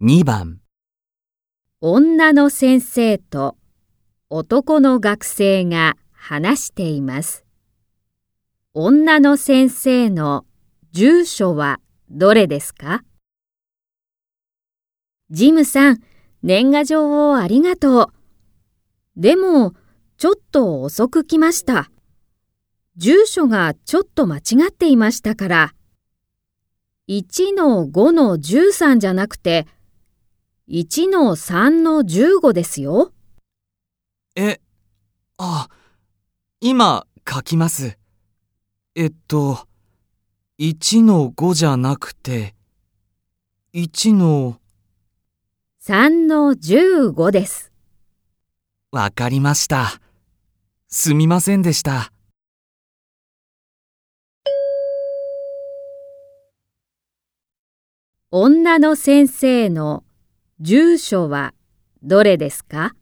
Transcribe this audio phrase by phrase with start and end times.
[0.00, 0.60] 2番
[1.80, 3.56] 女の先生と
[4.30, 7.44] 男の学生が話しています。
[8.74, 10.46] 女の先生の
[10.92, 11.80] 住所は
[12.10, 13.02] どれですか？
[15.30, 15.98] ジムさん、
[16.44, 19.20] 年賀状をありがとう。
[19.20, 19.74] でも、
[20.16, 21.90] ちょっと遅く来ました。
[22.96, 25.74] 住所がちょっと間違っていましたから。
[27.08, 29.66] 1の5の13じゃなくて、
[30.70, 33.14] 1の3の15ですよ。
[34.36, 34.60] え、
[35.38, 35.66] あ、
[36.60, 37.96] 今書きます。
[38.94, 39.66] えっと、
[40.58, 42.54] 1の5じゃなくて、
[43.72, 44.60] 1の、
[45.82, 47.72] 3の15です。
[48.92, 50.02] わかりました。
[50.88, 52.12] すみませんでした。
[58.30, 60.04] 女の先生の
[60.60, 61.54] 住所は
[62.02, 62.96] どれですか？